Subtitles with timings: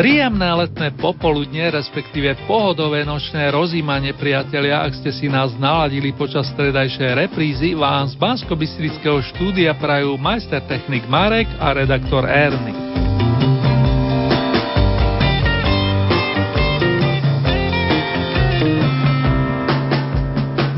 [0.00, 7.28] Príjemné letné popoludne, respektíve pohodové nočné rozímanie, priatelia, ak ste si nás naladili počas stredajšej
[7.28, 8.56] reprízy, vám z bansko
[9.20, 12.79] štúdia prajú majster technik Marek a redaktor Ernie.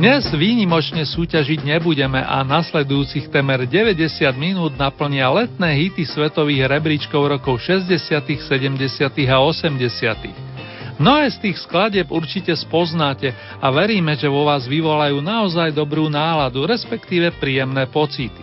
[0.03, 4.03] Dnes výnimočne súťažiť nebudeme a nasledujúcich temer 90
[4.35, 8.83] minút naplnia letné hity svetových rebríčkov rokov 60., 70.
[9.31, 10.99] a 80.
[10.99, 13.31] Mnohé z tých skladieb určite spoznáte
[13.63, 18.43] a veríme, že vo vás vyvolajú naozaj dobrú náladu, respektíve príjemné pocity.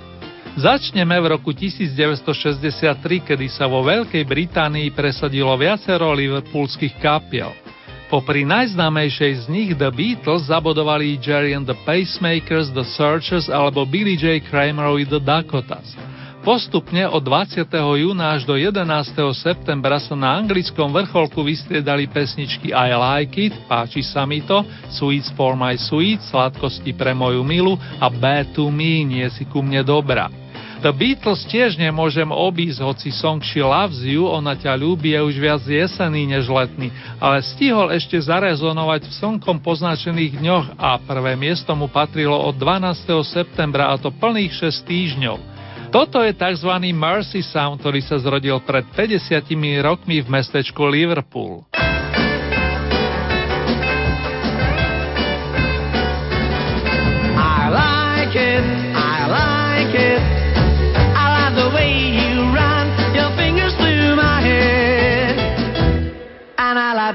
[0.56, 7.52] Začneme v roku 1963, kedy sa vo Veľkej Británii presadilo viacero liverpoolských kapiel.
[8.10, 14.18] Popri najznámejšej z nich The Beatles zabodovali Jerry and the Pacemakers, The Searchers alebo Billy
[14.18, 14.42] J.
[14.42, 15.94] Kramerovi The Dakotas.
[16.42, 17.70] Postupne od 20.
[17.70, 18.82] júna až do 11.
[19.38, 25.30] septembra sa na anglickom vrcholku vystriedali pesničky I Like It, Páči sa mi to, Sweets
[25.38, 29.86] for my sweet, Sladkosti pre moju milu a Bad to me, Nie si ku mne
[29.86, 30.34] dobrá.
[30.80, 35.36] The Beatles tiež nemôžem obísť, hoci song She Loves You, ona ťa ľúbi, je už
[35.36, 36.88] viac jesený než letný,
[37.20, 42.96] ale stihol ešte zarezonovať v slnkom poznačených dňoch a prvé miesto mu patrilo od 12.
[43.28, 45.38] septembra a to plných 6 týždňov.
[45.92, 46.72] Toto je tzv.
[46.96, 51.68] Mercy Sound, ktorý sa zrodil pred 50 rokmi v mestečku Liverpool.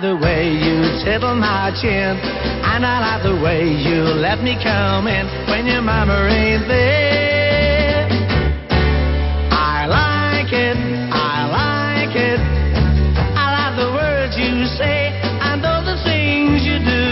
[0.04, 2.20] The way you tickle my chin.
[2.20, 8.04] And I like the way you let me come in when your mama ain't there.
[9.48, 10.76] I like it,
[11.08, 12.40] I like it.
[13.32, 15.08] I like the words you say
[15.40, 17.08] and all the things you do.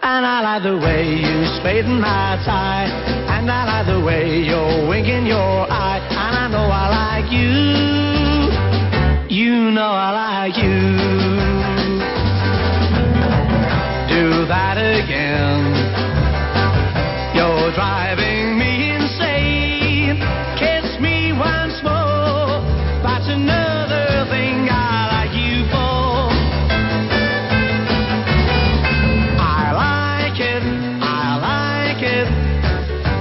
[0.00, 2.88] And I like the way you straighten my tie.
[3.28, 6.00] And I like the way you're winking your eye.
[6.00, 7.99] And I know I like you.
[9.80, 10.76] Know I like you.
[14.12, 15.72] Do that again.
[17.32, 20.20] You're driving me insane.
[20.60, 22.60] Kiss me once more.
[23.00, 26.28] That's another thing I like you for.
[29.40, 30.62] I like it.
[31.00, 32.28] I like it.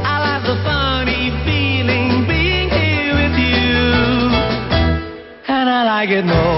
[0.03, 4.27] I like the funny feeling being here with you.
[5.47, 6.48] And I like it more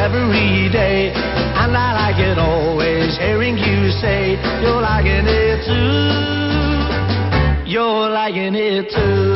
[0.00, 1.12] every day.
[1.12, 6.40] And I like it always hearing you say you're liking it too.
[7.68, 9.34] You're liking it too.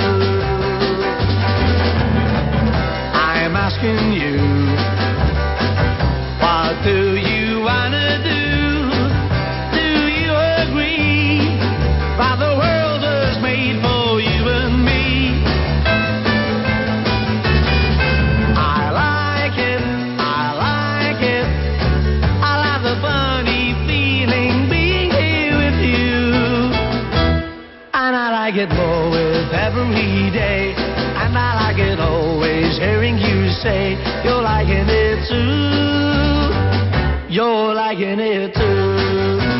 [3.12, 4.41] I'm asking you,
[6.41, 7.23] what do you
[33.64, 36.52] say you're liking it too.
[37.32, 39.53] You're liking it too.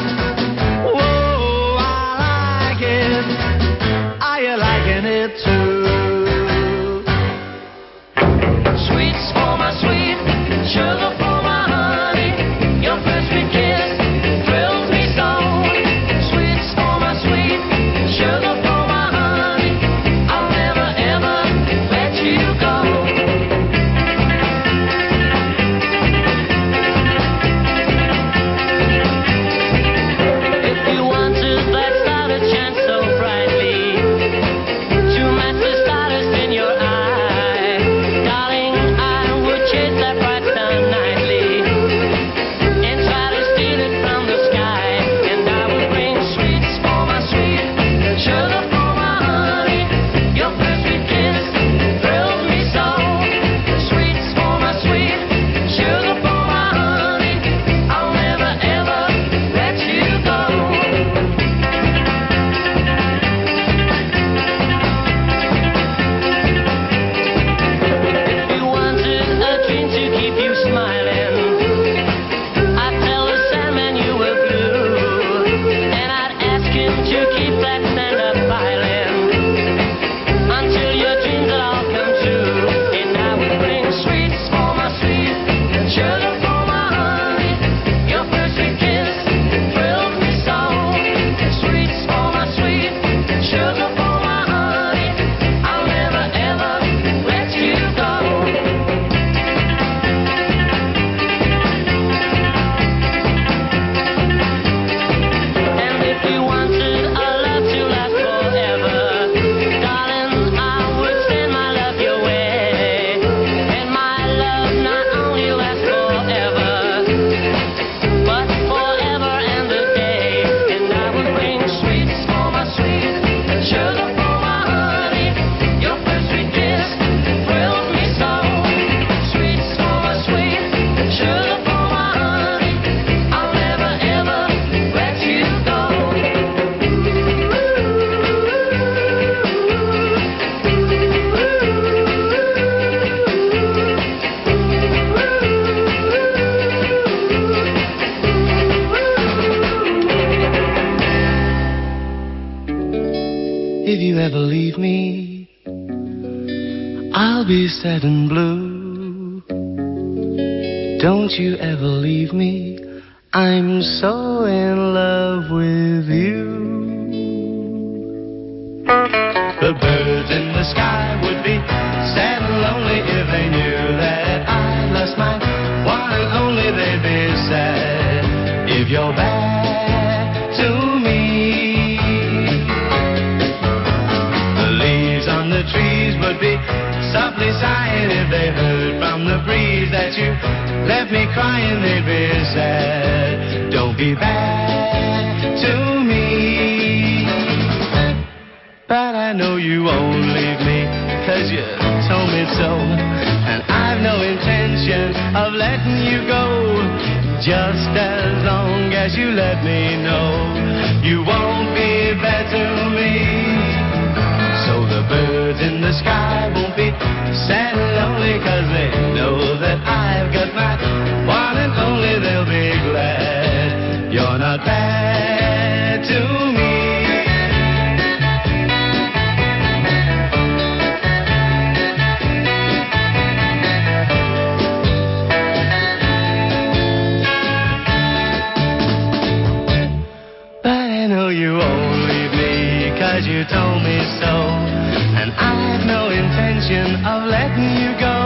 [246.65, 248.17] intention of letting you go.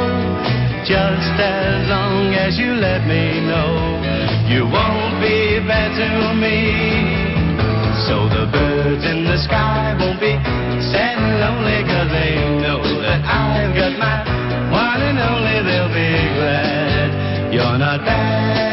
[0.87, 4.01] Just as long as you let me know
[4.49, 6.71] you won't be bad to me.
[8.07, 10.33] So the birds in the sky won't be
[10.91, 14.23] sad and lonely cause they know that I've got my
[14.71, 15.59] one and only.
[15.67, 18.68] They'll be glad you're not bad.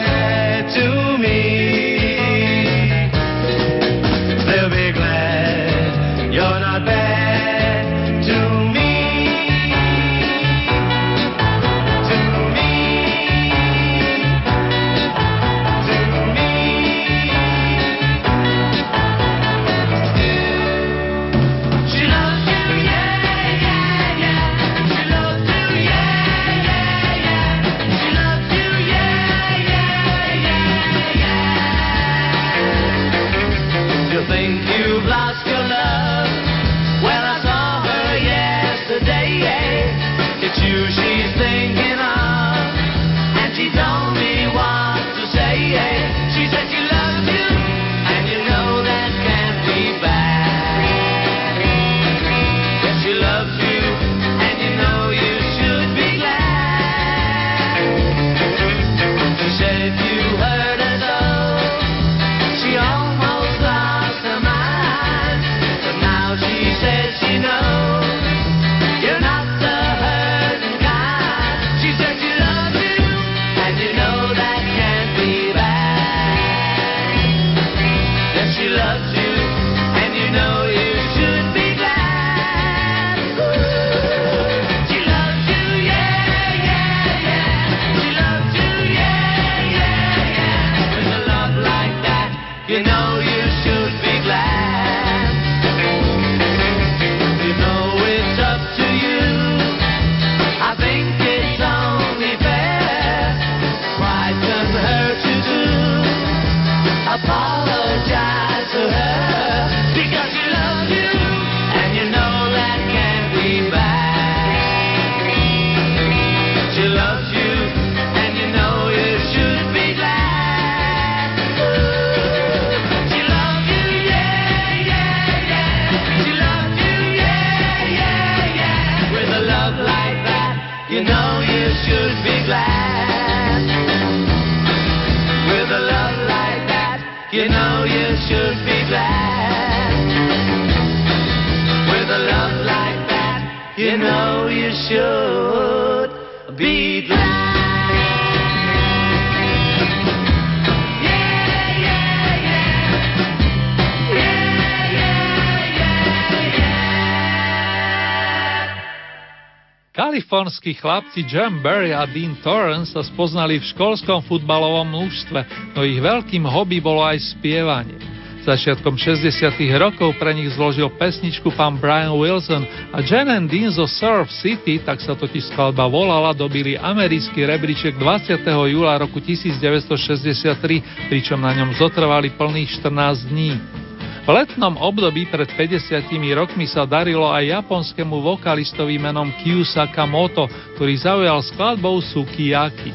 [160.15, 165.43] Kalifornskí chlapci John Barry a Dean Torrance sa spoznali v školskom futbalovom mužstve,
[165.75, 167.99] no ich veľkým hobby bolo aj spievanie.
[168.47, 169.27] Začiatkom 60.
[169.75, 172.63] rokov pre nich zložil pesničku pán Brian Wilson
[172.95, 177.99] a Jen and Dean zo Surf City, tak sa totiž skladba volala, dobili americký rebríček
[177.99, 178.39] 20.
[178.71, 183.83] júla roku 1963, pričom na ňom zotrvali plných 14 dní.
[184.25, 186.01] V letnom období pred 50
[186.33, 192.89] rokmi sa darilo aj japonskému vokalistovi menom Kyu Sakamoto, ktorý zaujal skladbou Sukiyaki.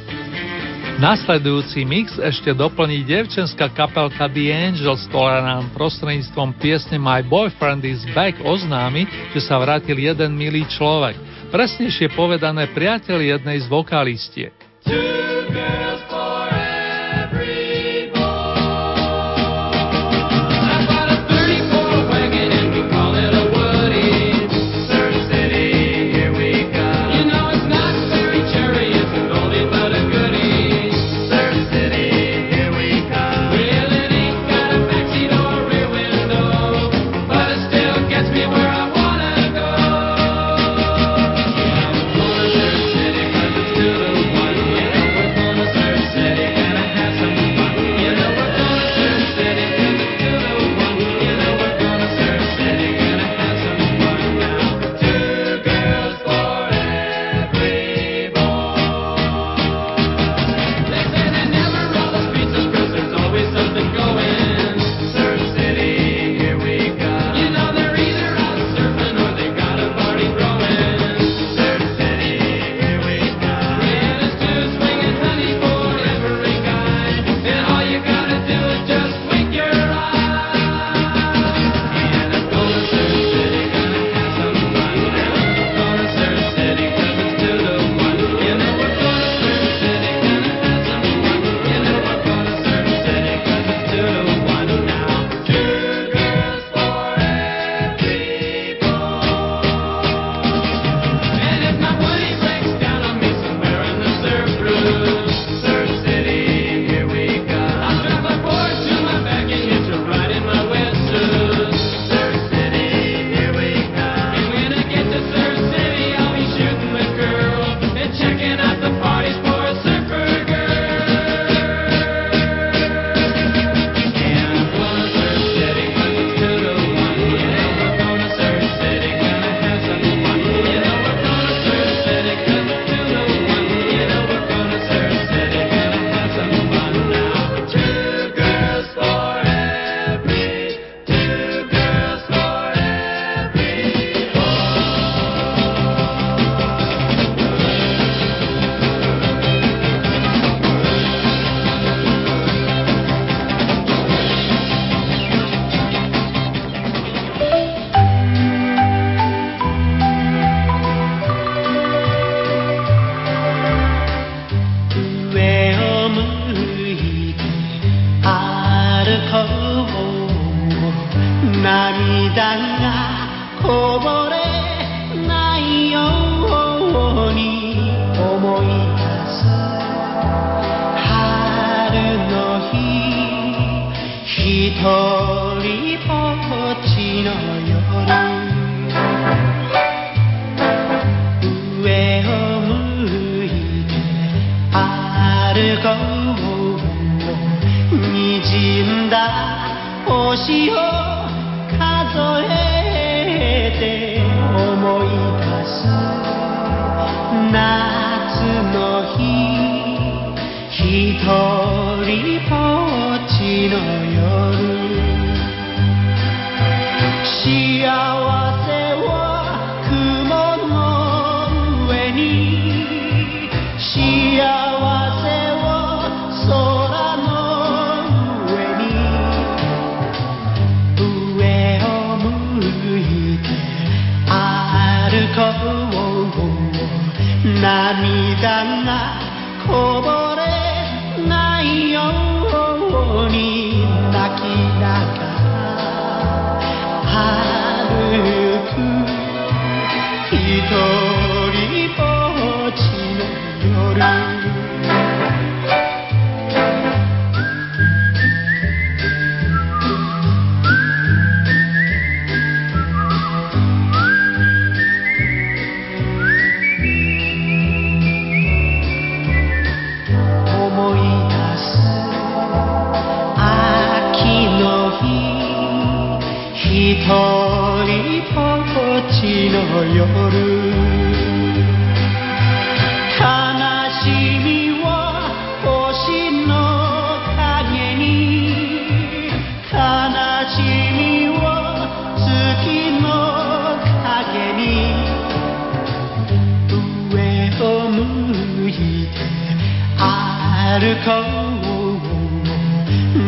[0.99, 8.03] Nasledujúci mix ešte doplní devčenská kapelka The Angels, ktorá nám prostredníctvom piesne My Boyfriend is
[8.11, 11.15] Back oznámi, že sa vrátil jeden milý človek.
[11.55, 14.53] Presnejšie povedané priateľ jednej z vokalistiek.
[14.91, 16.20] me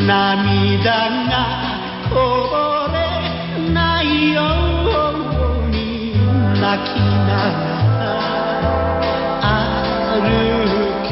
[0.06, 0.88] 涙
[1.28, 1.34] が
[2.08, 2.14] こ
[2.48, 2.56] ぼ
[2.90, 2.96] れ
[3.74, 4.40] ないよ
[5.60, 5.76] うに
[6.58, 7.68] 泣きなが
[8.00, 9.44] ら
[10.12, 10.32] 歩
[11.08, 11.10] く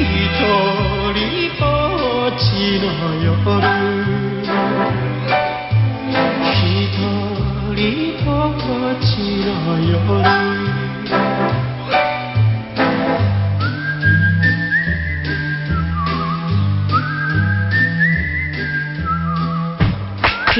[0.00, 0.02] 一
[1.14, 1.22] 人
[1.60, 1.62] ぼ
[2.26, 2.42] っち
[2.82, 2.84] の
[3.22, 3.30] 夜
[6.50, 6.98] 一
[7.76, 7.78] 人
[8.24, 8.28] ぼ
[8.90, 9.06] っち
[9.46, 9.46] の
[9.78, 10.53] 夜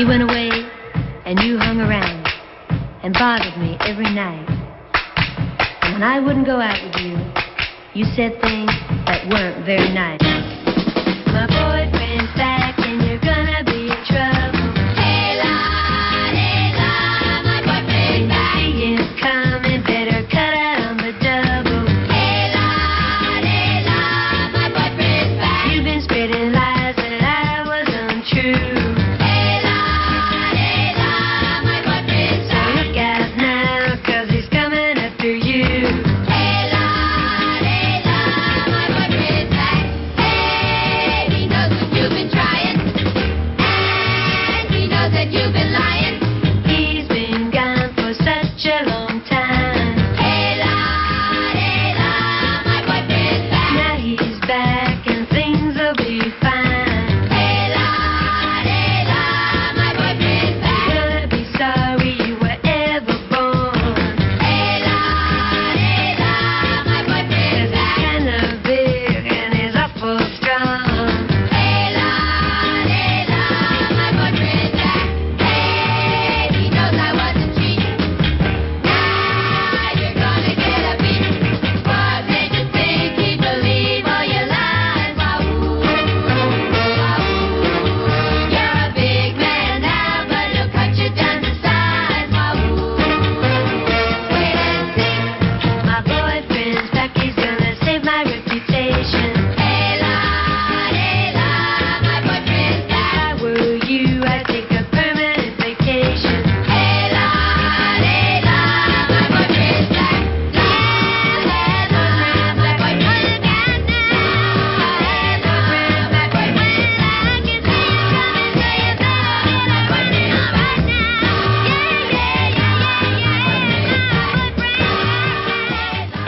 [0.05, 0.51] You went away,
[1.25, 2.29] and you hung around
[3.03, 4.47] and bothered me every night.
[5.81, 7.17] And when I wouldn't go out with you,
[7.95, 8.71] you said things
[9.07, 10.34] that weren't very nice.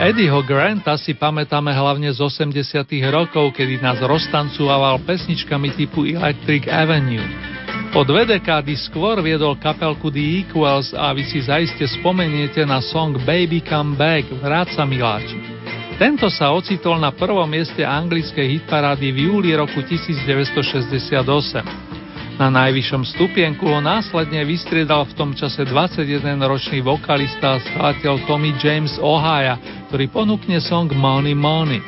[0.07, 2.55] Eddieho Granta si pamätáme hlavne z 80
[3.11, 7.19] rokov, kedy nás roztancúval pesničkami typu Electric Avenue.
[7.91, 13.19] O dve dekády skôr viedol kapelku The Equals a vy si zaiste spomeniete na song
[13.27, 15.35] Baby Come Back, Vráť sa miláči.
[15.99, 21.86] Tento sa ocitol na prvom mieste anglickej hitparády v júli roku 1968.
[22.37, 28.93] Na najvyššom stupienku ho následne vystriedal v tom čase 21-ročný vokalista a skladateľ Tommy James
[29.01, 29.57] Ohio,
[29.89, 31.81] ktorý ponúkne song Money Money.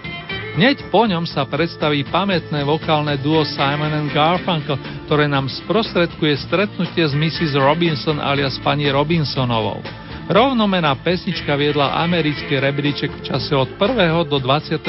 [0.58, 7.06] Hneď po ňom sa predstaví pamätné vokálne duo Simon and Garfunkel, ktoré nám sprostredkuje stretnutie
[7.06, 7.54] s Mrs.
[7.54, 9.86] Robinson alias pani Robinsonovou.
[10.34, 14.26] Rovnomená pesnička viedla americký rebríček v čase od 1.
[14.26, 14.82] do 21.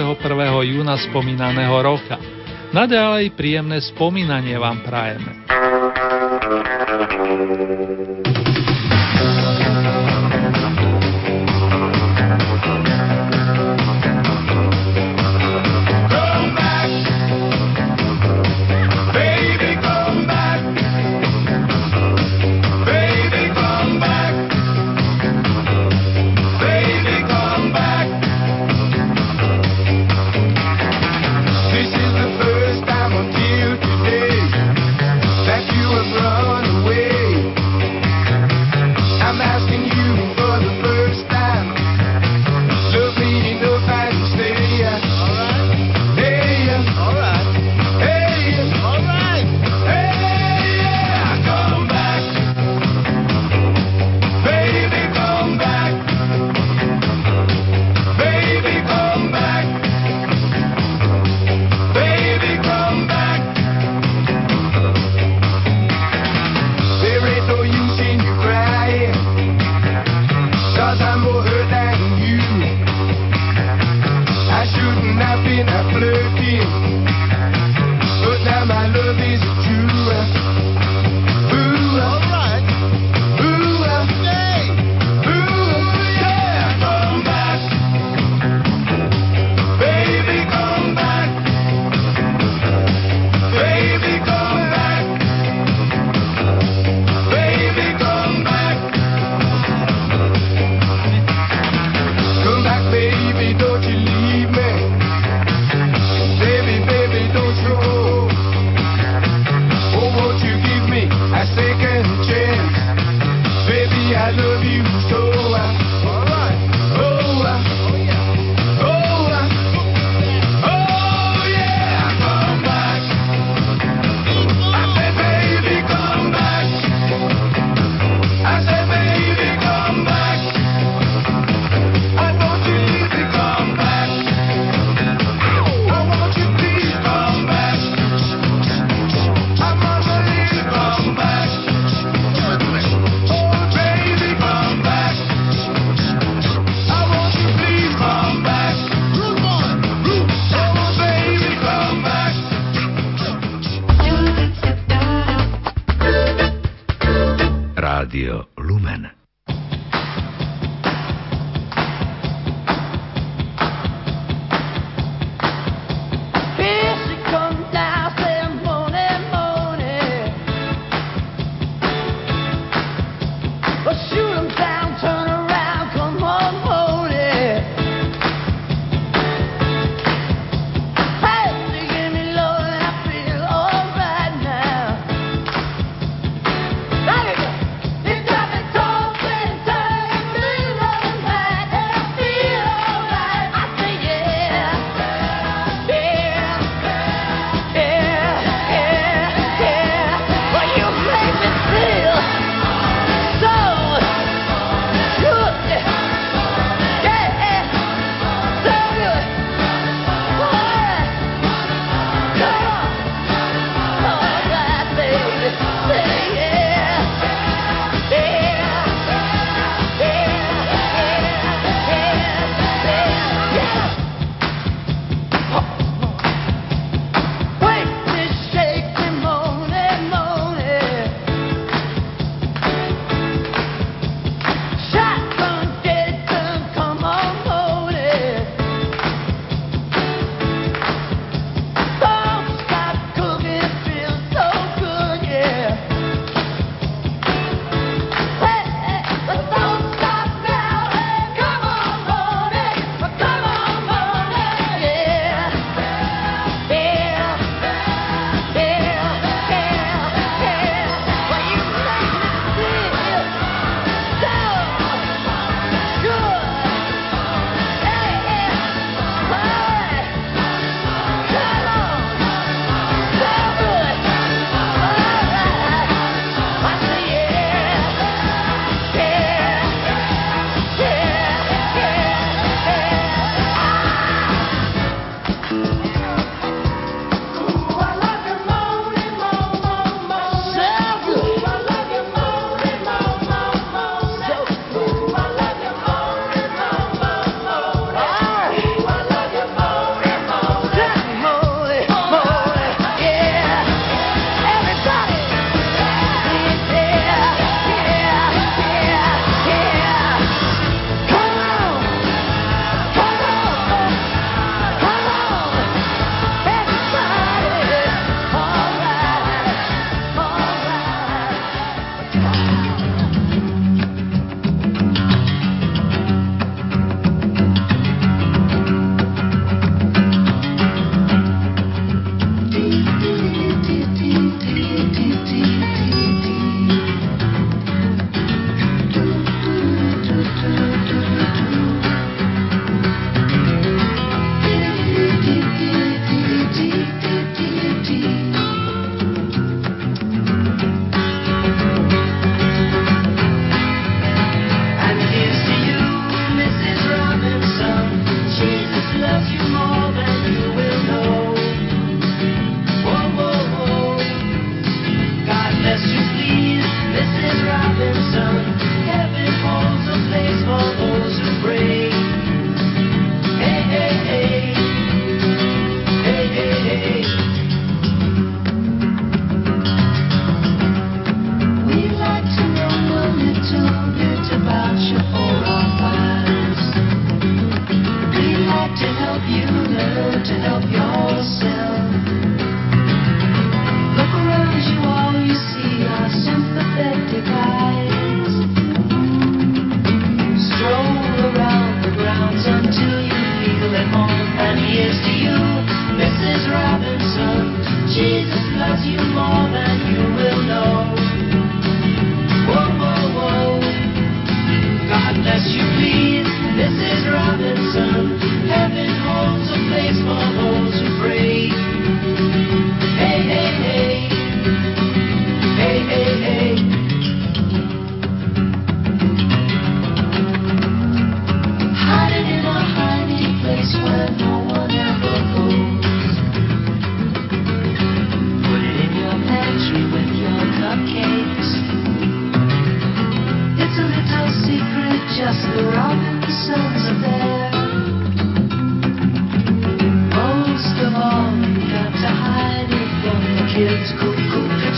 [0.65, 2.40] júna spomínaného roka.
[2.71, 5.43] Naďalej príjemné spomínanie vám prajeme.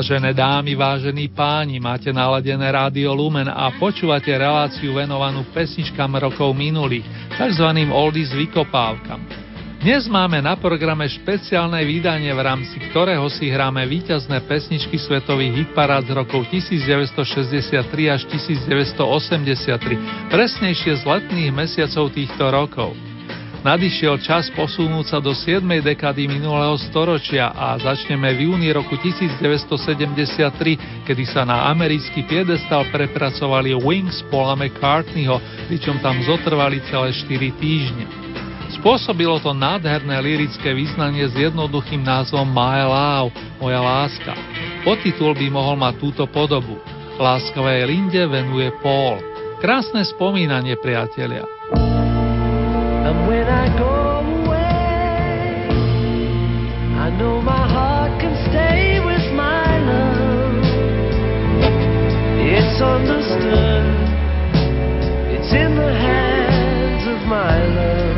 [0.00, 7.04] Vážené dámy, vážení páni, máte naladené rádio Lumen a počúvate reláciu venovanú pesničkám rokov minulých,
[7.36, 7.68] tzv.
[7.92, 9.20] oldies vykopávkam.
[9.84, 16.08] Dnes máme na programe špeciálne vydanie, v rámci ktorého si hráme víťazné pesničky svetových hitparád
[16.08, 23.09] z rokov 1963 až 1983, presnejšie z letných mesiacov týchto rokov.
[23.60, 25.60] Nadišiel čas posunúť sa do 7.
[25.84, 33.76] dekady minulého storočia a začneme v júni roku 1973, kedy sa na americký piedestal prepracovali
[33.76, 35.36] Wings Paula McCartneyho,
[35.68, 38.08] pričom tam zotrvali celé 4 týždne.
[38.80, 44.32] Spôsobilo to nádherné lirické význanie s jednoduchým názvom My Love, moja láska.
[44.88, 46.80] Podtitul by mohol mať túto podobu.
[47.20, 49.20] Láskavej Linde venuje Paul.
[49.60, 51.59] Krásne spomínanie, priatelia.
[53.10, 55.66] And when I go away,
[56.96, 60.62] I know my heart can stay with my love.
[62.54, 63.84] It's understood,
[65.34, 68.16] it's in the hands of my love.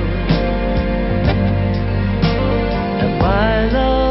[3.02, 4.01] And my love.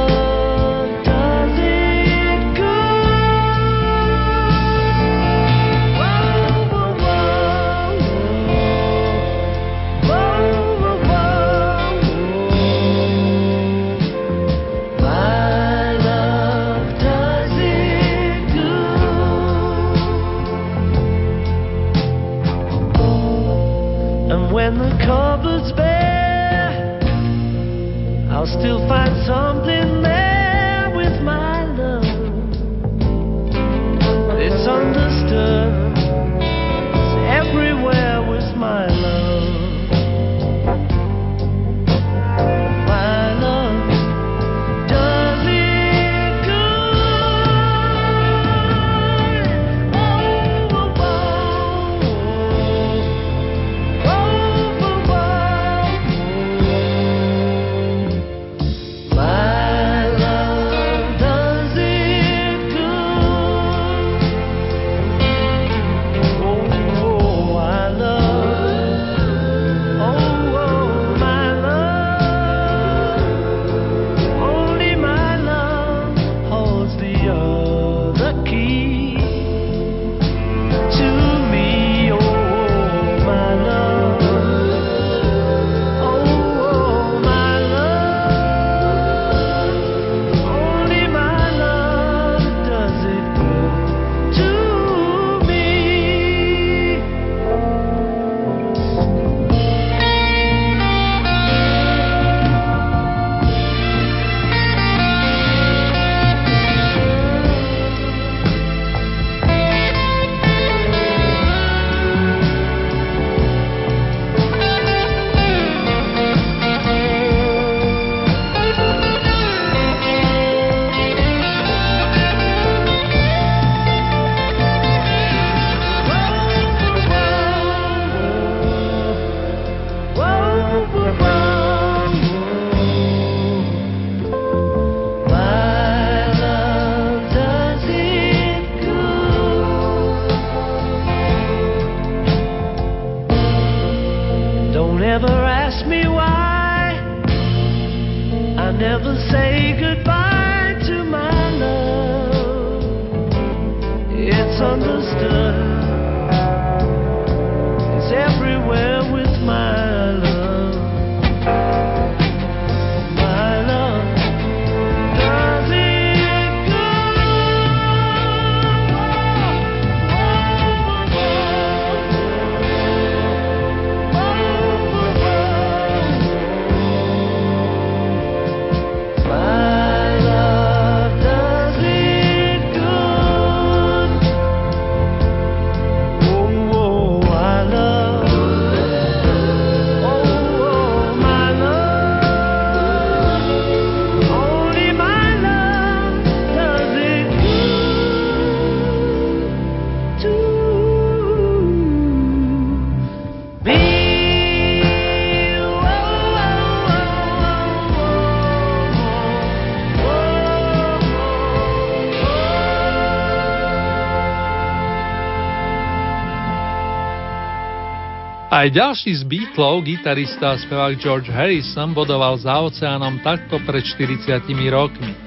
[218.61, 224.37] Aj ďalší z Beatlov, gitarista a spevák George Harrison, bodoval za oceánom takto pred 40
[224.69, 225.17] rokmi.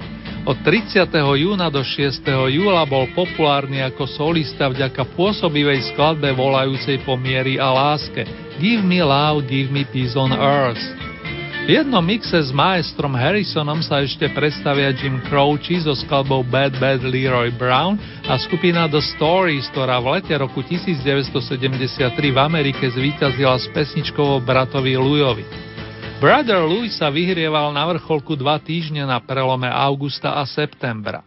[0.46, 1.02] Od 30.
[1.42, 2.22] júna do 6.
[2.30, 8.22] júla bol populárny ako solista vďaka pôsobivej skladbe volajúcej po miery a láske
[8.62, 11.03] Give me love, give me peace on earth.
[11.64, 17.00] V jednom mixe s maestrom Harrisonom sa ešte predstavia Jim Croce so skladbou Bad Bad
[17.00, 17.96] Leroy Brown
[18.28, 24.92] a skupina The Stories, ktorá v lete roku 1973 v Amerike zvíťazila s pesničkou bratovi
[25.00, 25.48] Louisovi.
[26.20, 31.24] Brother Louis sa vyhrieval na vrcholku dva týždne na prelome augusta a septembra.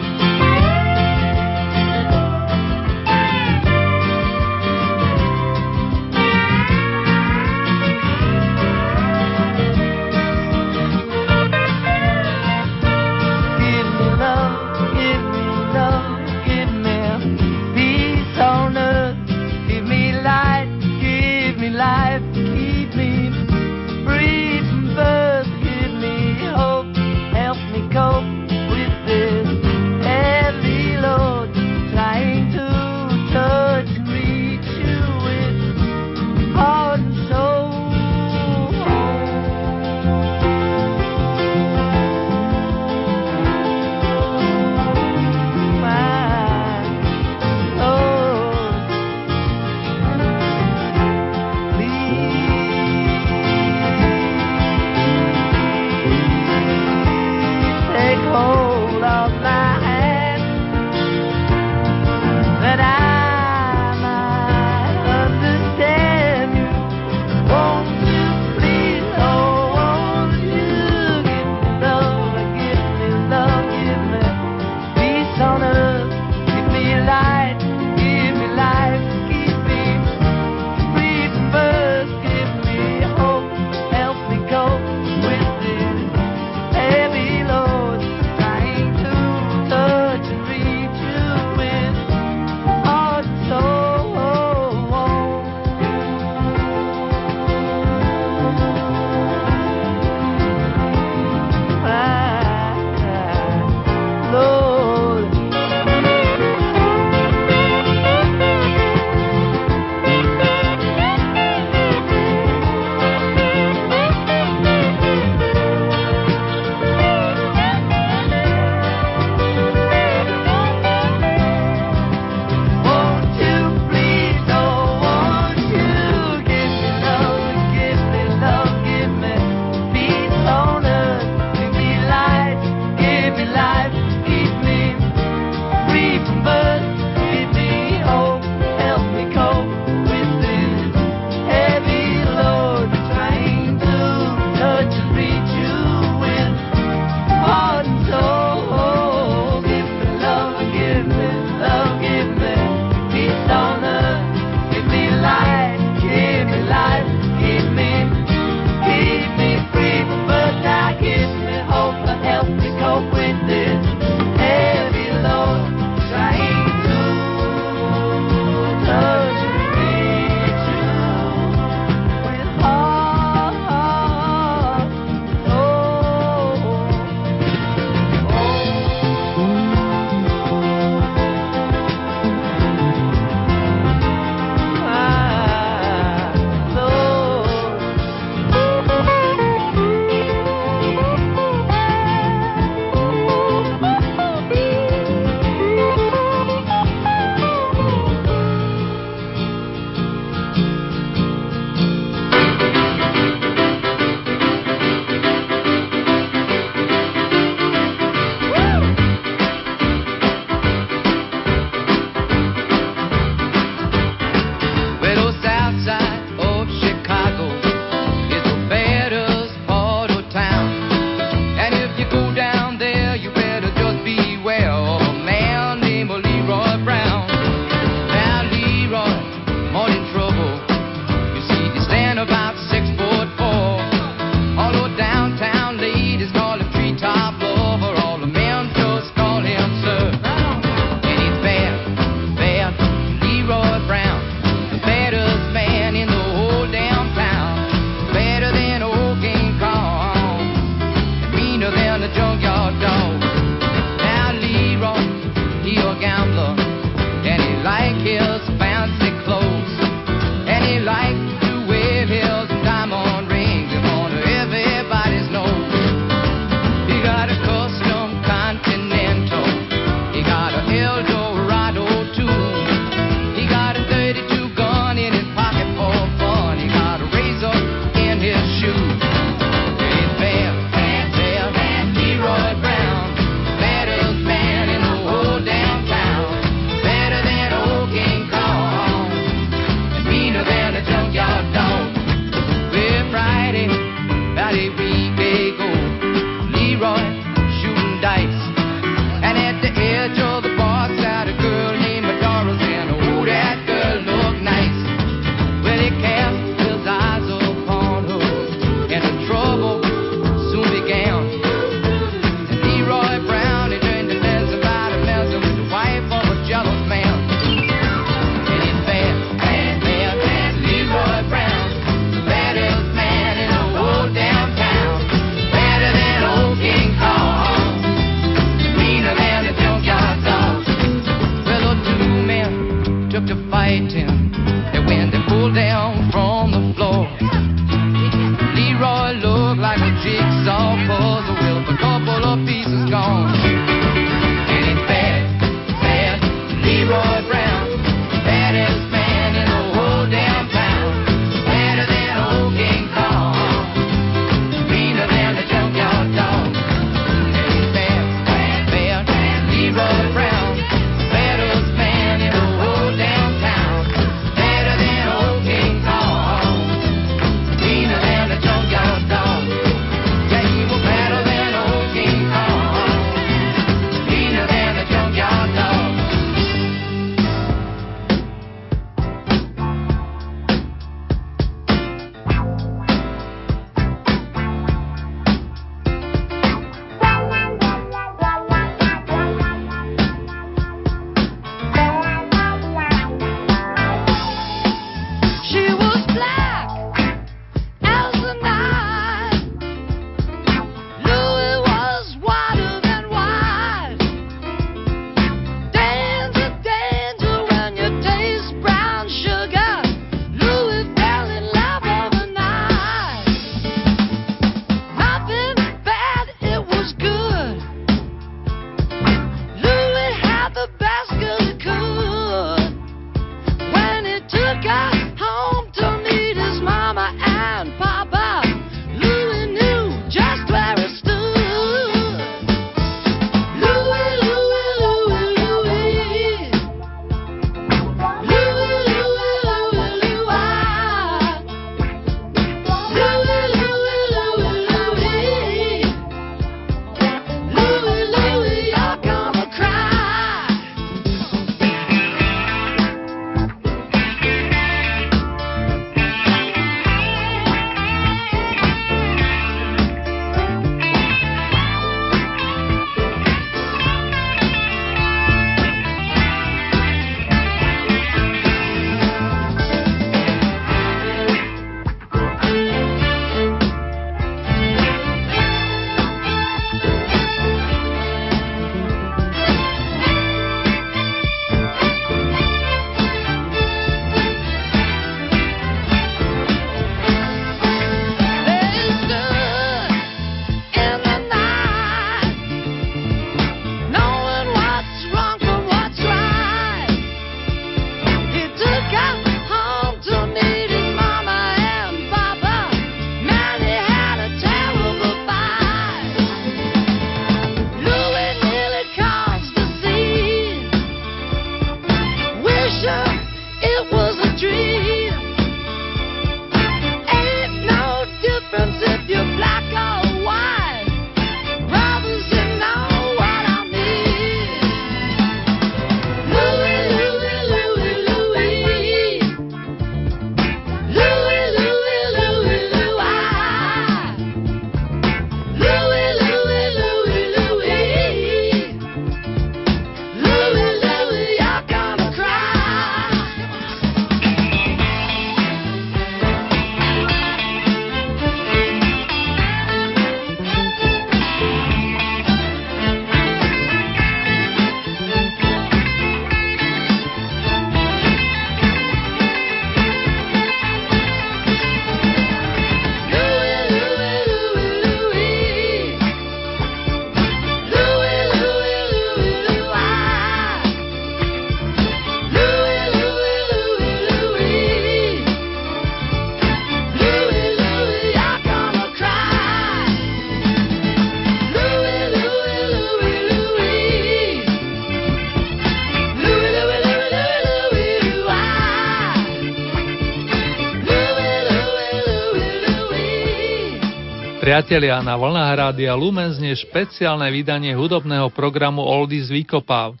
[594.48, 600.00] Priatelia, na vlnách rádia Lumen znie špeciálne vydanie hudobného programu Oldies Vykopávky.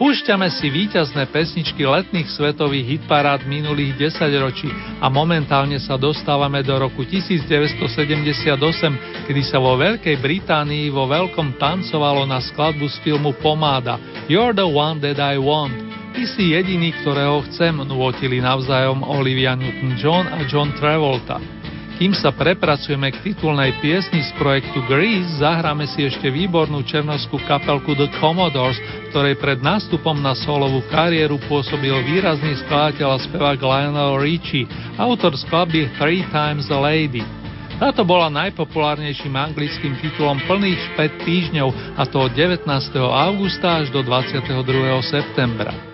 [0.00, 4.72] Púšťame si víťazné pesničky letných svetových hitparád minulých 10 ročí
[5.04, 8.56] a momentálne sa dostávame do roku 1978,
[9.28, 14.00] kedy sa vo Veľkej Británii vo veľkom tancovalo na skladbu z filmu Pomáda
[14.32, 15.76] You're the one that I want.
[16.16, 21.63] Ty si jediný, ktorého chcem, nôtili navzájom Olivia Newton-John a John Travolta.
[21.94, 27.94] Kým sa prepracujeme k titulnej piesni z projektu Grease, zahráme si ešte výbornú černovskú kapelku
[27.94, 28.82] The Commodores,
[29.14, 34.66] ktorej pred nástupom na solovú kariéru pôsobil výrazný skladateľ a spevák Lionel Richie,
[34.98, 37.22] autor skladby Three Times a Lady.
[37.78, 42.66] Táto bola najpopulárnejším anglickým titulom plných 5 týždňov, a to od 19.
[42.98, 44.50] augusta až do 22.
[45.06, 45.93] septembra.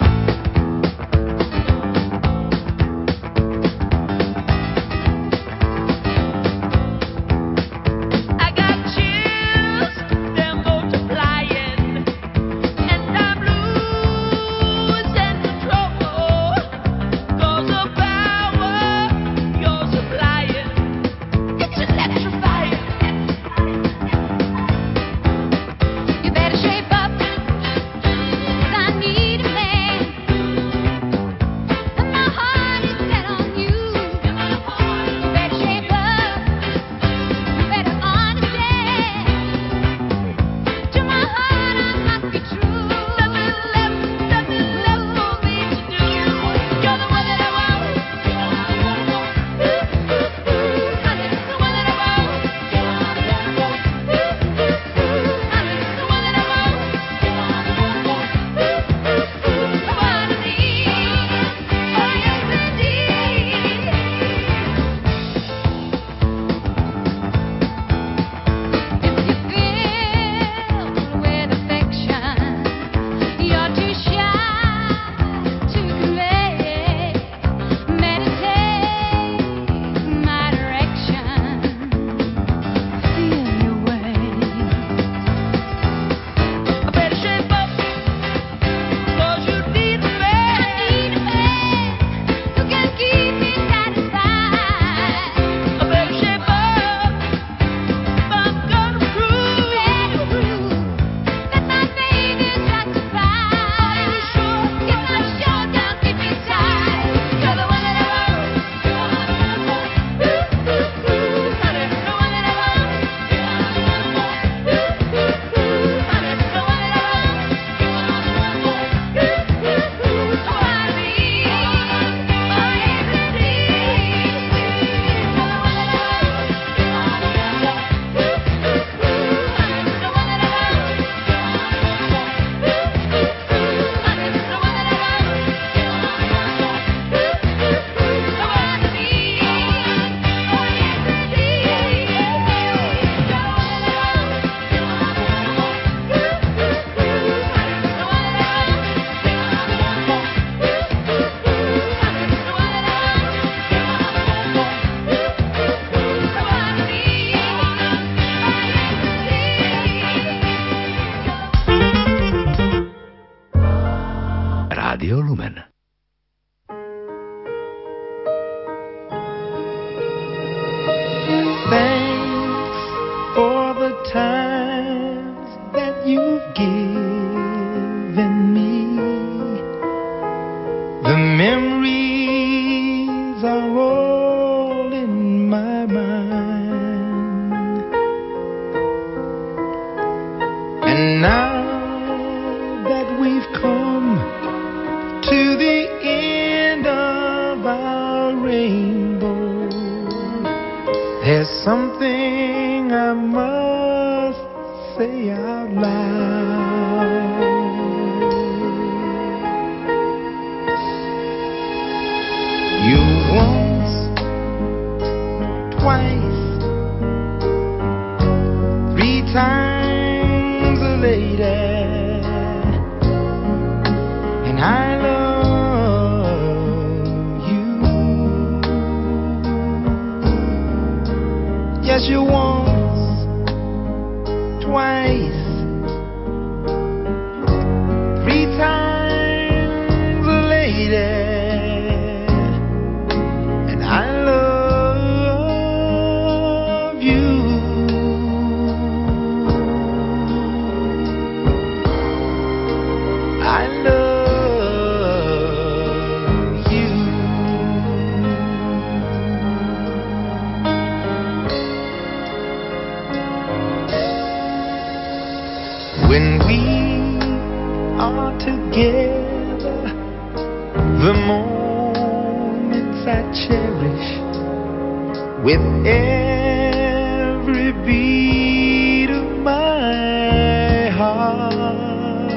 [275.42, 282.30] with every beat of my heart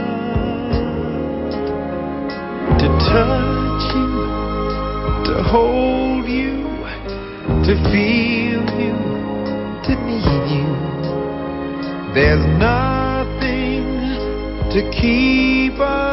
[2.79, 4.13] to touch you,
[5.25, 6.63] to hold you,
[7.65, 8.95] to feel you,
[9.83, 10.69] to need you.
[12.13, 13.83] There's nothing
[14.71, 16.12] to keep us.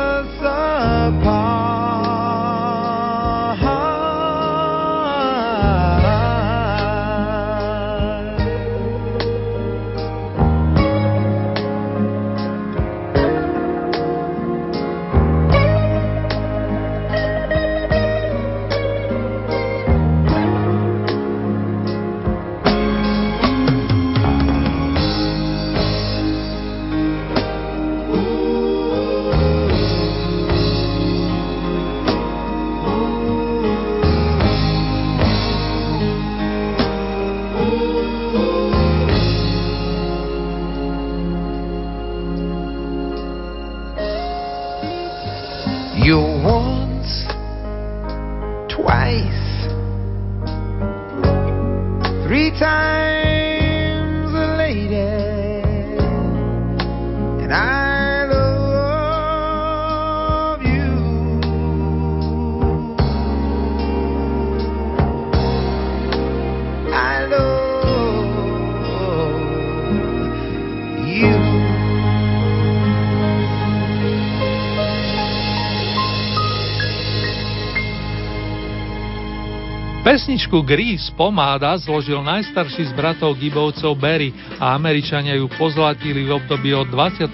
[80.11, 86.75] Pesničku Grease pomáda zložil najstarší z bratov Gibovcov Barry a Američania ju pozlatili v období
[86.75, 87.31] od 26.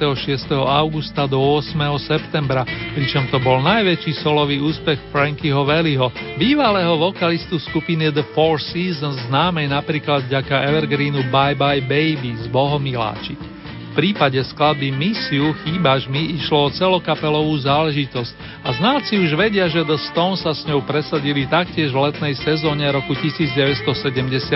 [0.52, 1.72] augusta do 8.
[1.96, 9.24] septembra, pričom to bol najväčší solový úspech Frankyho Valleyho, bývalého vokalistu skupiny The Four Seasons,
[9.32, 13.55] známej napríklad vďaka Evergreenu Bye Bye Baby z Bohomiláčik
[13.96, 19.96] prípade skladby Misiu Chýbaš mi išlo o celokapelovú záležitosť a znáci už vedia, že The
[20.12, 24.52] Stones sa s ňou presadili taktiež v letnej sezóne roku 1978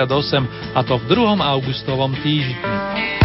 [0.77, 1.41] a to v 2.
[1.41, 3.20] augustovom týždni.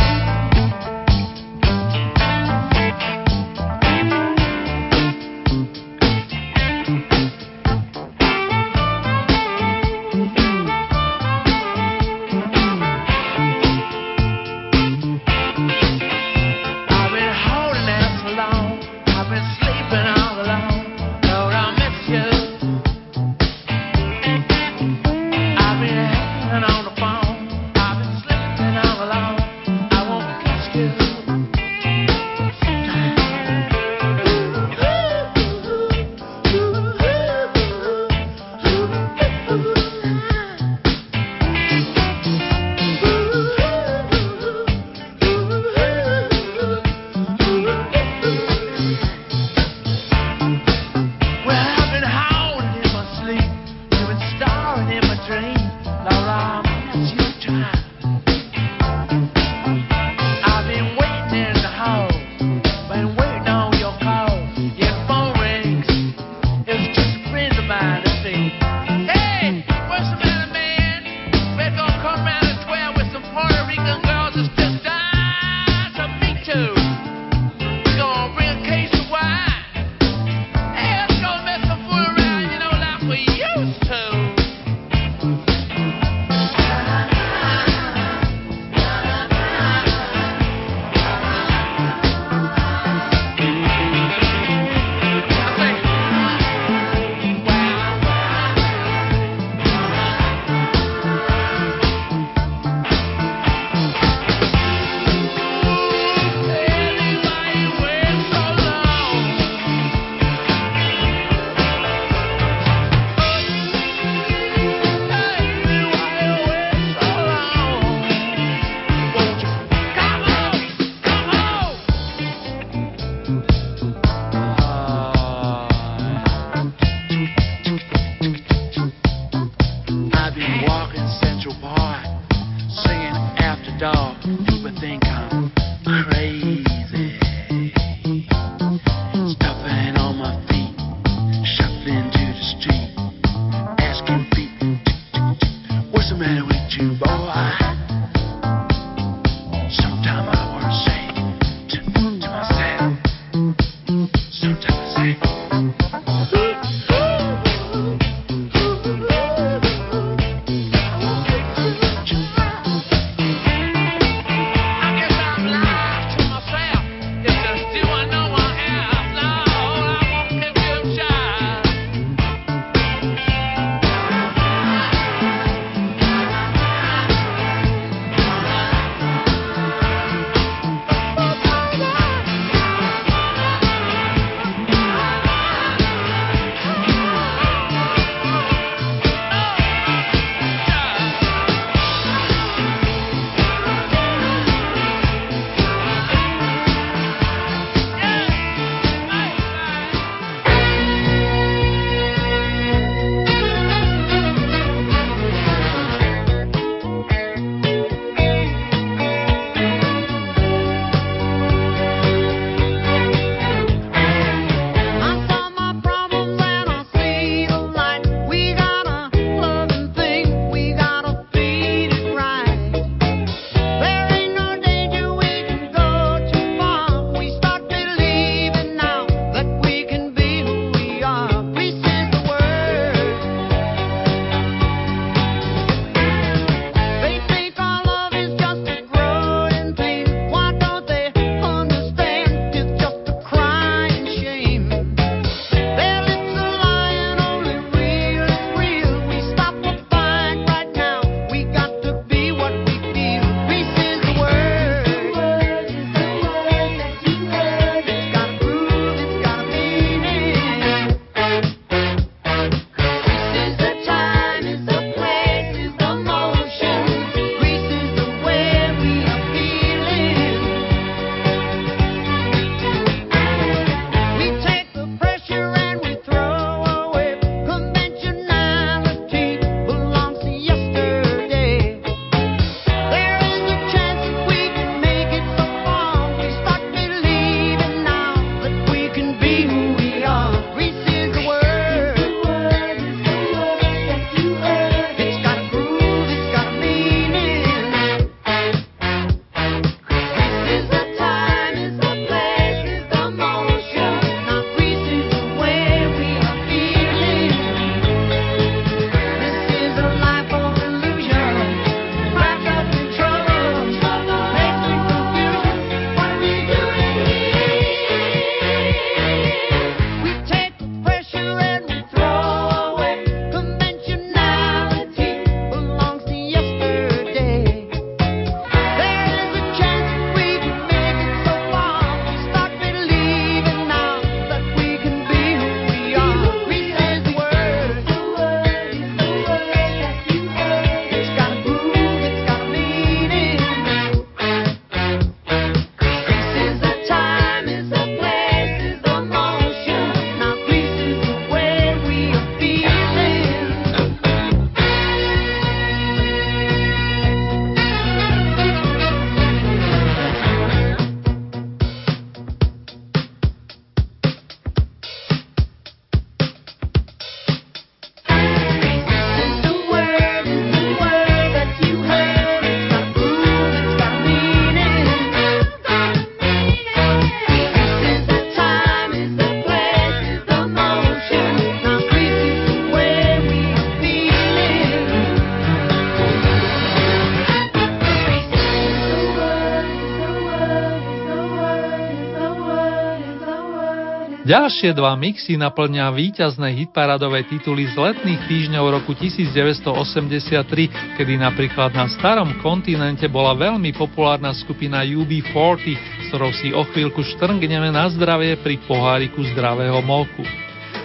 [394.26, 401.86] Ďalšie dva mixy naplňa víťazné hitparadové tituly z letných týždňov roku 1983, kedy napríklad na
[401.94, 408.42] starom kontinente bola veľmi populárna skupina UB40, s ktorou si o chvíľku štrngneme na zdravie
[408.42, 410.26] pri poháriku zdravého moku.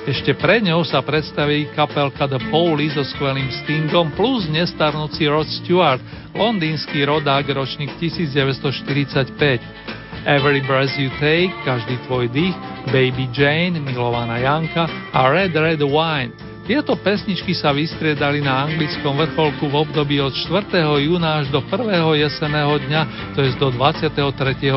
[0.04, 6.04] Ešte pre ňou sa predstaví kapelka The Police so skvelým Stingom plus nestarnúci Rod Stewart,
[6.36, 9.99] londýnsky rodák ročník 1945.
[10.28, 12.56] Every Breath You Take, Každý tvoj dých,
[12.92, 16.32] Baby Jane, Milovaná Janka a Red Red Wine.
[16.68, 20.70] Tieto pesničky sa vystriedali na anglickom vrcholku v období od 4.
[21.02, 21.82] júna až do 1.
[22.20, 23.02] jeseného dňa,
[23.34, 24.14] to je do 23.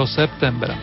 [0.10, 0.74] septembra.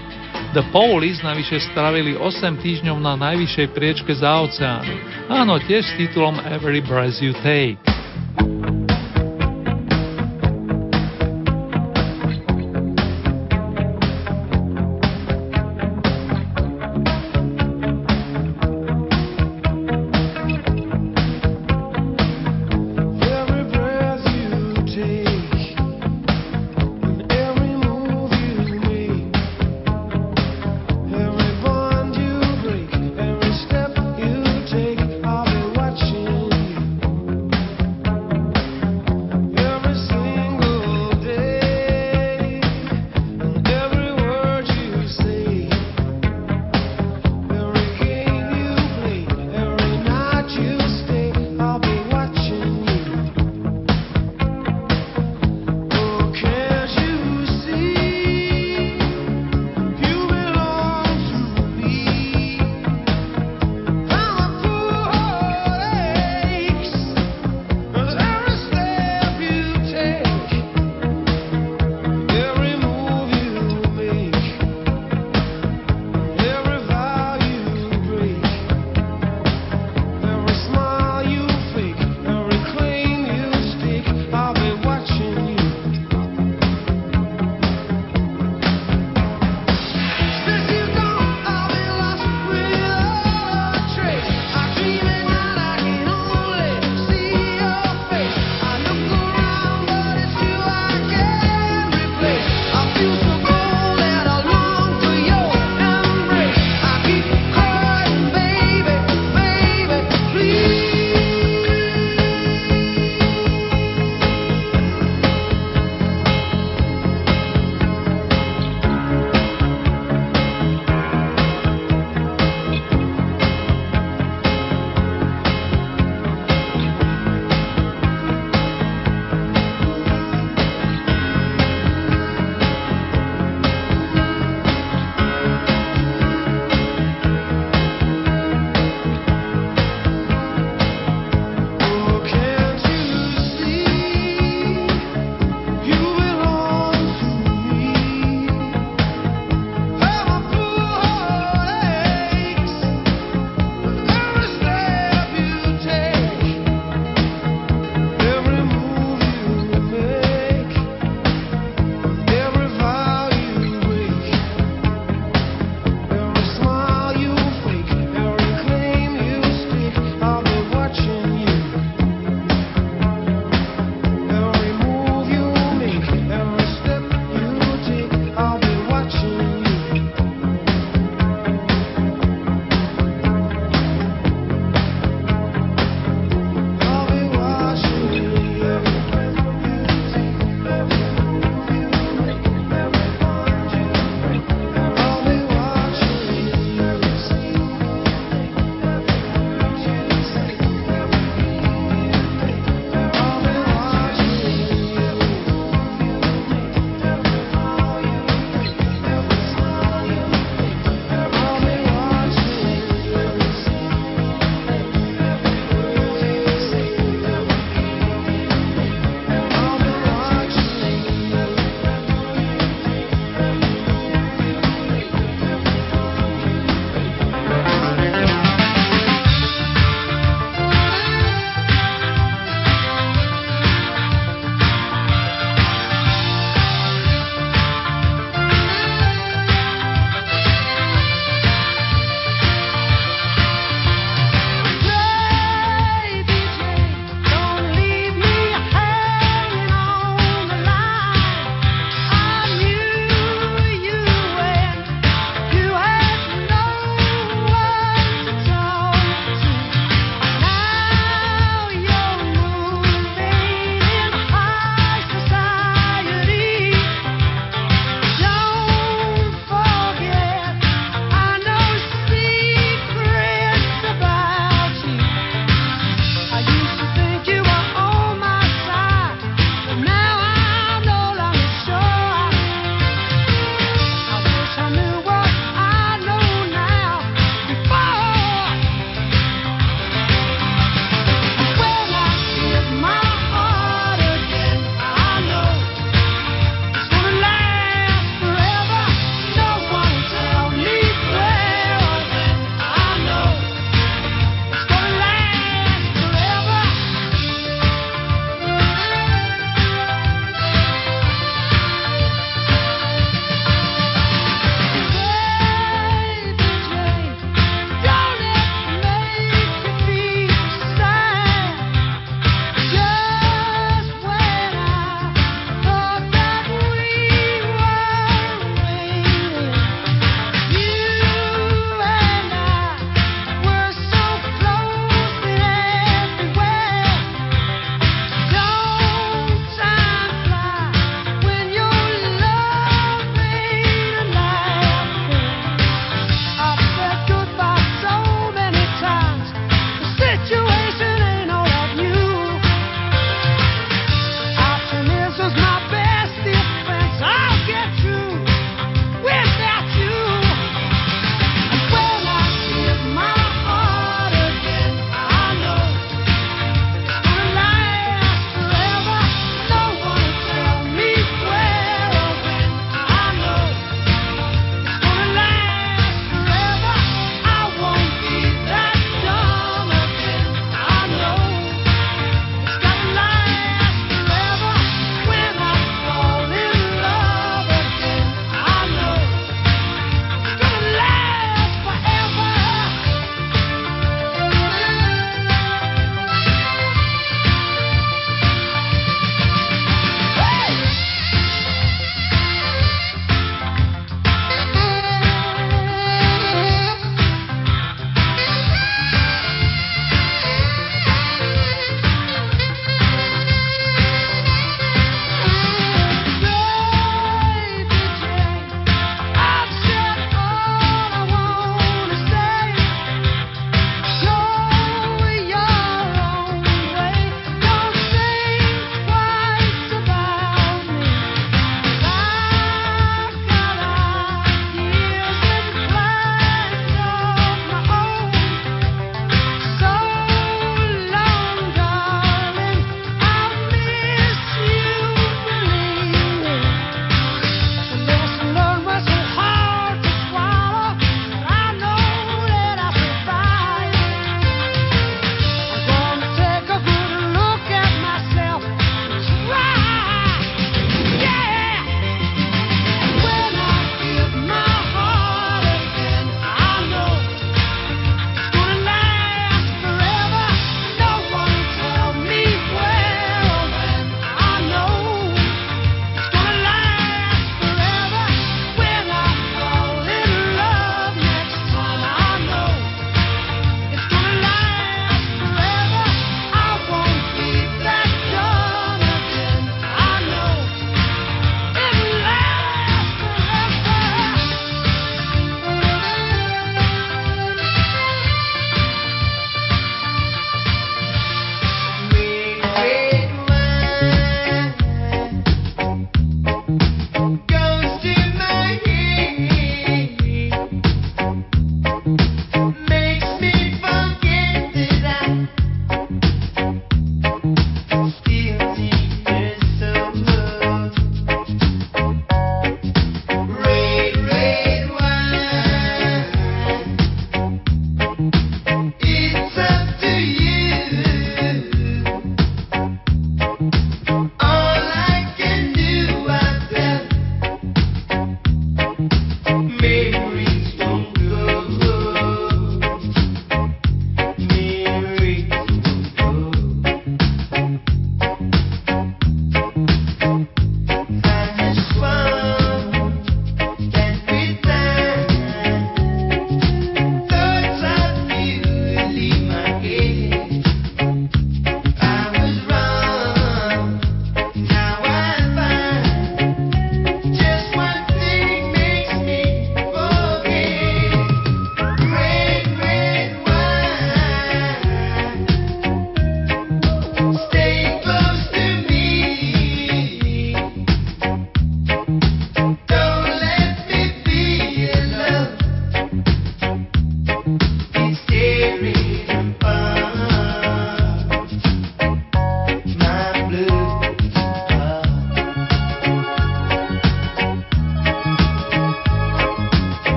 [0.55, 4.95] The Police navyše stravili 8 týždňov na najvyššej priečke za oceánu.
[5.31, 7.79] Áno, tiež s titulom Every Breath You Take.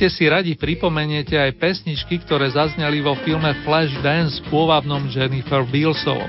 [0.00, 6.24] Zaiste si radi pripomeniete aj pesničky, ktoré zazneli vo filme Flash Dance pôvabnom Jennifer Bilsovou.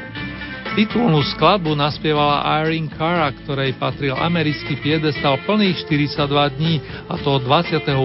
[0.76, 6.19] Titulnú skladbu naspievala Irene Cara, ktorej patril americký piedestal plných 42
[6.60, 7.95] dní, a to od 28.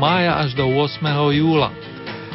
[0.00, 1.04] mája až do 8.
[1.36, 1.68] júla.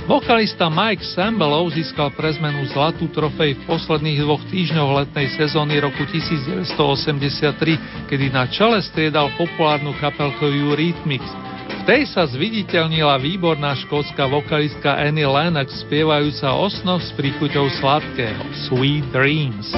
[0.05, 6.05] Vokalista Mike Sambelov získal pre zmenu zlatú trofej v posledných dvoch týždňoch letnej sezóny roku
[6.05, 11.46] 1983, kedy na čele striedal populárnu kapelku Eurythmics
[11.87, 19.07] tej sa zviditeľnila výborná škótska vokalistka Annie Lennox spievajúca o snoch s príchuťou sladkého Sweet
[19.15, 19.71] Dreams.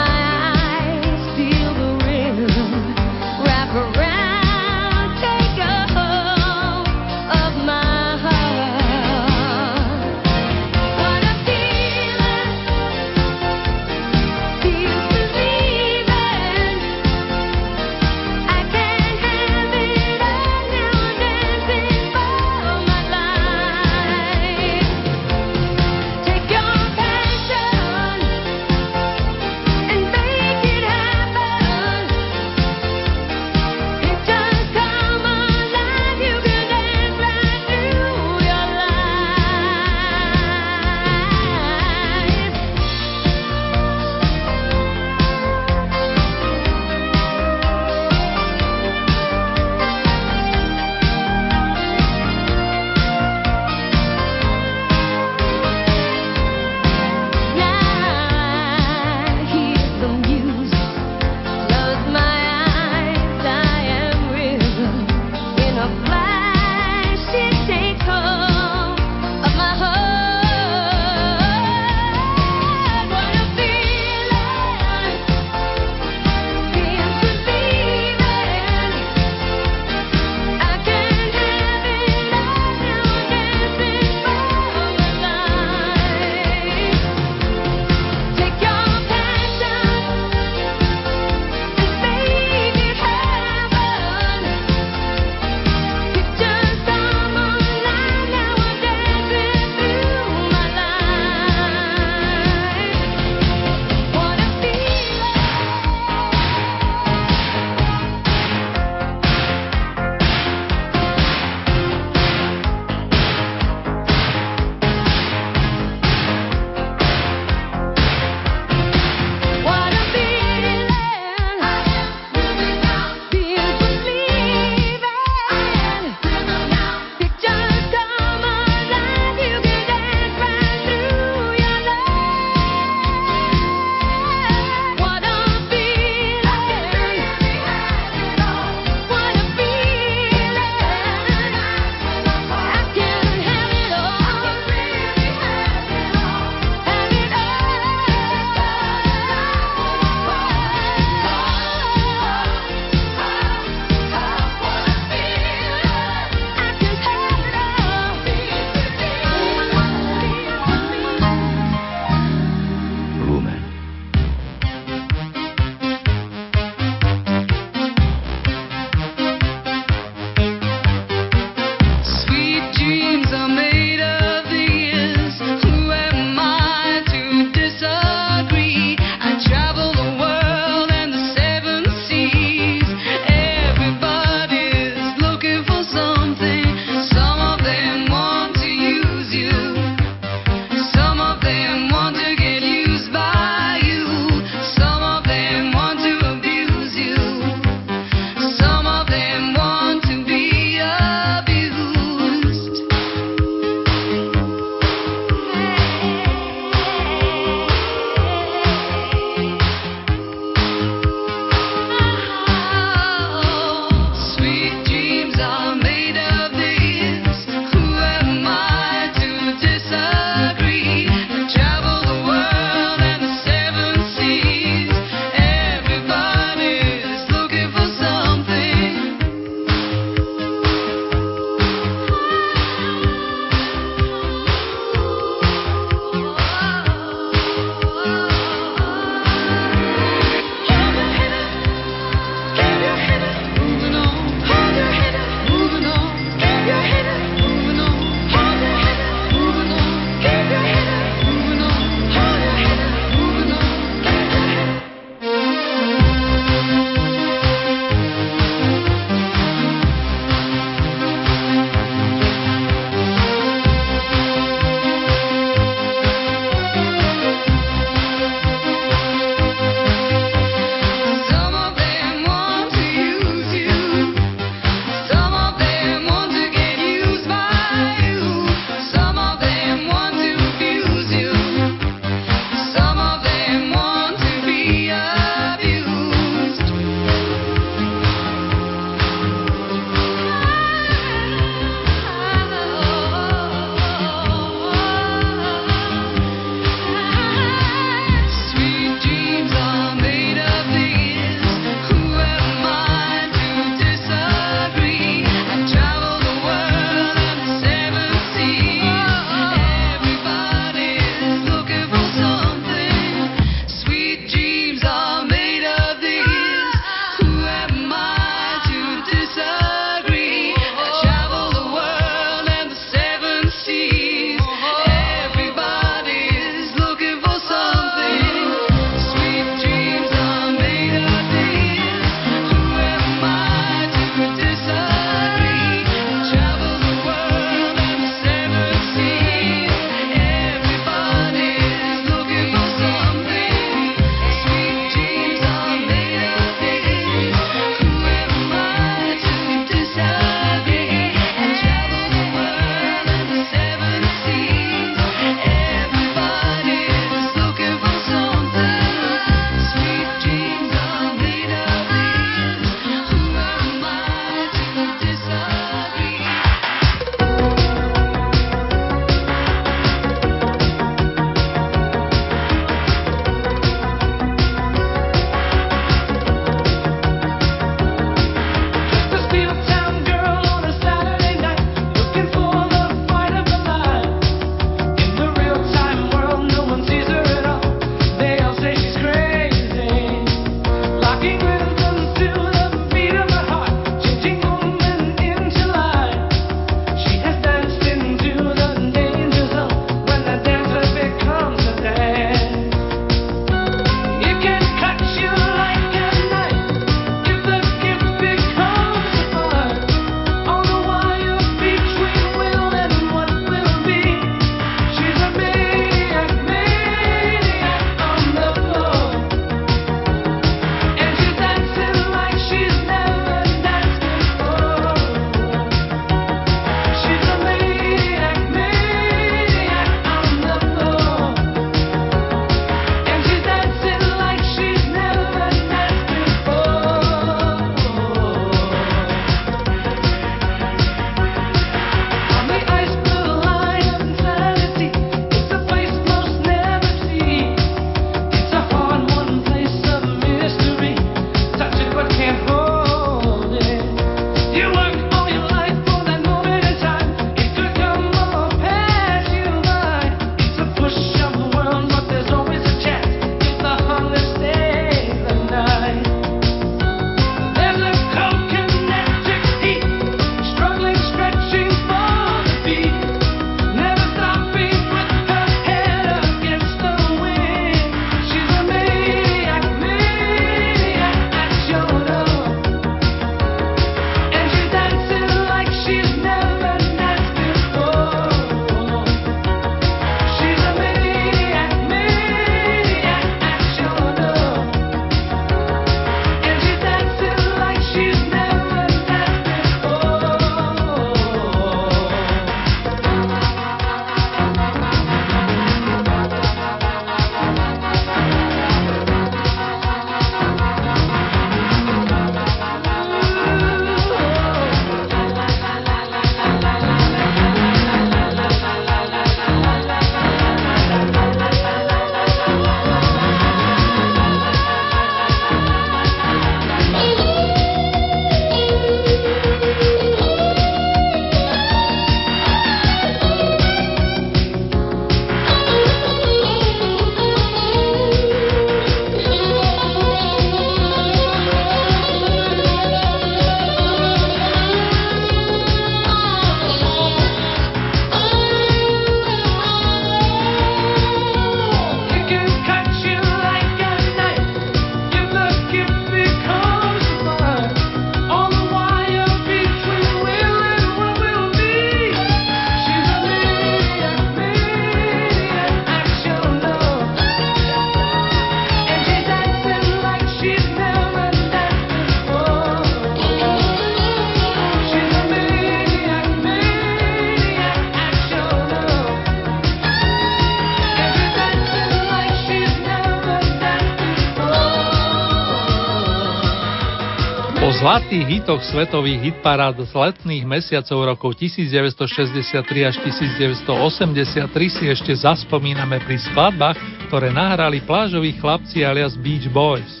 [588.24, 596.76] Hitoch svetových hitparád z letných mesiacov rokov 1963 až 1983 si ešte zaspomíname pri skladbách,
[597.08, 600.00] ktoré nahrali plážoví chlapci alias Beach Boys.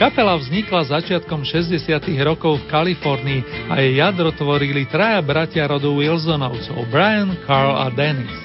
[0.00, 1.78] Kapela vznikla začiatkom 60.
[2.26, 8.41] rokov v Kalifornii a jej jadro tvorili traja bratia rodu Wilsonovcov, Brian, Carl a Dennis.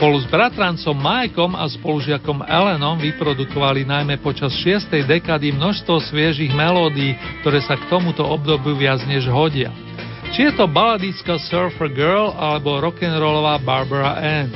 [0.00, 4.88] Spolu s bratrancom Mikeom a spolužiakom Ellenom vyprodukovali najmä počas 6.
[5.04, 9.68] dekady množstvo sviežých melódií, ktoré sa k tomuto obdobiu viac než hodia.
[10.32, 14.48] Či je to baladická Surfer Girl alebo rock'n'rollová Barbara Ann.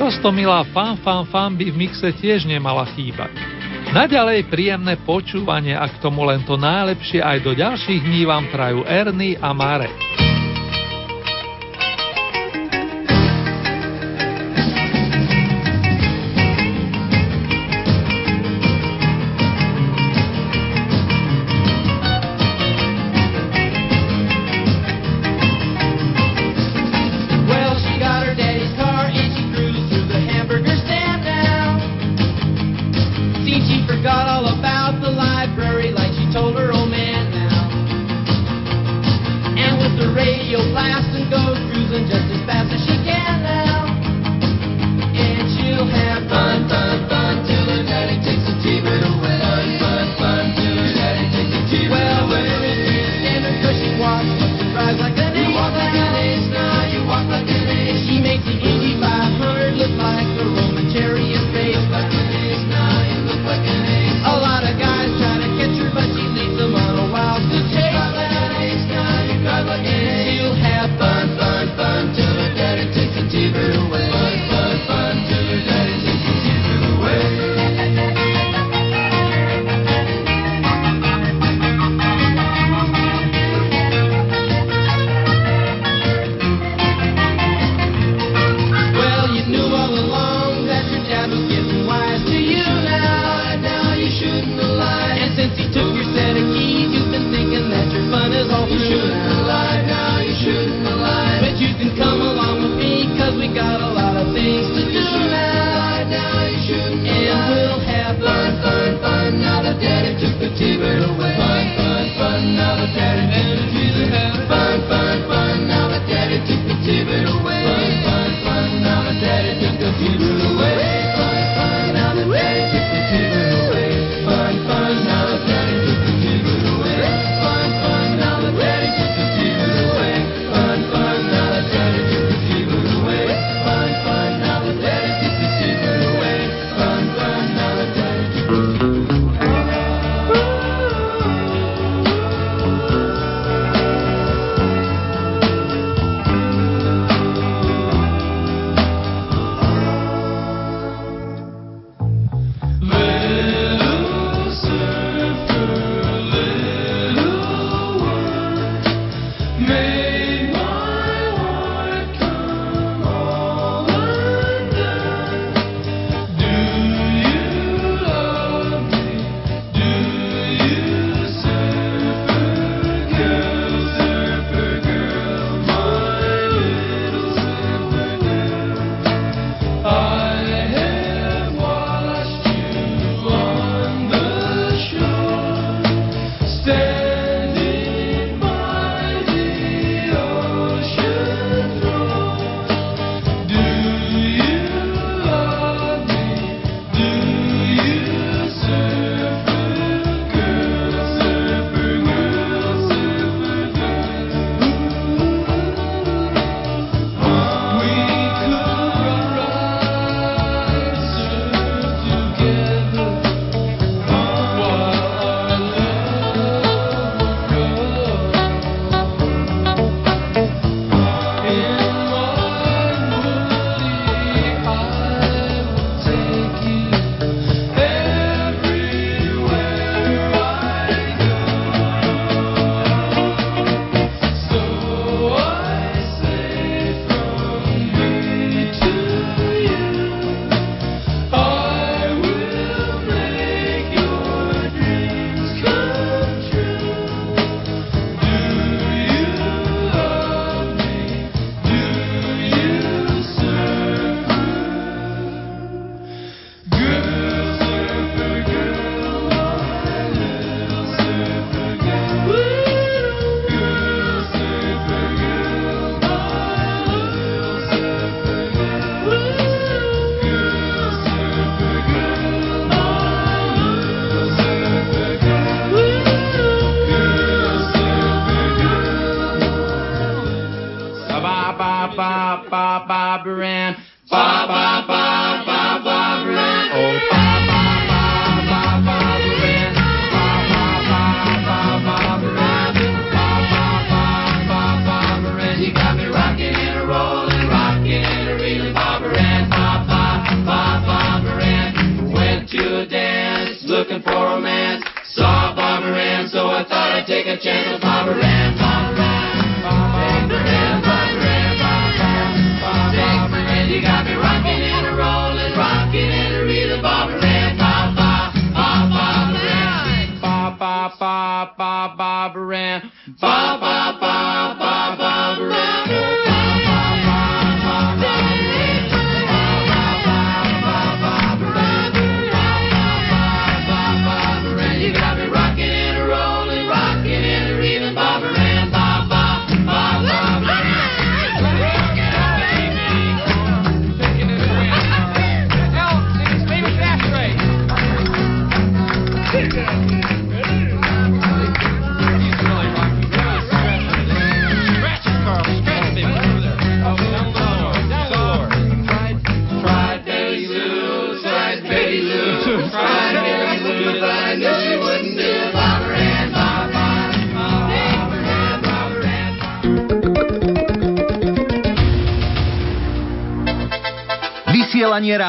[0.00, 3.36] Rostomilá fan fan fan by v mixe tiež nemala chýbať.
[3.92, 8.88] Naďalej príjemné počúvanie a k tomu len to najlepšie aj do ďalších dní vám prajú
[8.88, 10.19] Erny a Marek.